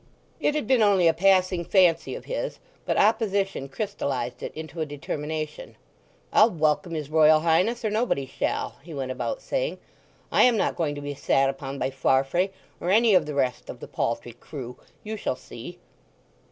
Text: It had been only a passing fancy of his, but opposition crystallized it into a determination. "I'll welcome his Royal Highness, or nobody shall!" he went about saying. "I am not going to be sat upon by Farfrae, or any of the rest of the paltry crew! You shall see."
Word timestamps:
It 0.39 0.55
had 0.55 0.65
been 0.65 0.81
only 0.81 1.07
a 1.07 1.13
passing 1.13 1.63
fancy 1.63 2.15
of 2.15 2.25
his, 2.25 2.57
but 2.87 2.97
opposition 2.97 3.69
crystallized 3.69 4.41
it 4.41 4.51
into 4.55 4.81
a 4.81 4.85
determination. 4.87 5.75
"I'll 6.33 6.49
welcome 6.49 6.95
his 6.95 7.11
Royal 7.11 7.41
Highness, 7.41 7.85
or 7.85 7.91
nobody 7.91 8.25
shall!" 8.25 8.77
he 8.81 8.95
went 8.95 9.11
about 9.11 9.43
saying. 9.43 9.77
"I 10.31 10.41
am 10.41 10.57
not 10.57 10.75
going 10.75 10.95
to 10.95 11.01
be 11.01 11.13
sat 11.13 11.51
upon 11.51 11.77
by 11.77 11.91
Farfrae, 11.91 12.49
or 12.79 12.89
any 12.89 13.13
of 13.13 13.27
the 13.27 13.35
rest 13.35 13.69
of 13.69 13.79
the 13.79 13.87
paltry 13.87 14.33
crew! 14.33 14.75
You 15.03 15.17
shall 15.17 15.35
see." 15.35 15.77